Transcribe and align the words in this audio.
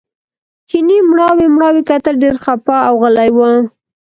چیني 0.69 0.97
مړاوي 1.09 1.47
مړاوي 1.55 1.81
کتل 1.89 2.13
ډېر 2.23 2.35
خپه 2.43 2.75
او 2.87 2.93
غلی 3.01 3.29
و. 3.35 3.39